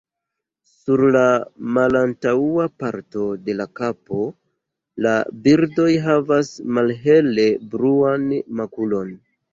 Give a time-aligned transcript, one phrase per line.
[0.69, 1.25] Sur la
[1.75, 4.23] malantaŭa parto de la kapo
[5.07, 5.13] la
[5.49, 8.27] birdoj havas malhele bluan
[8.63, 9.17] makulon.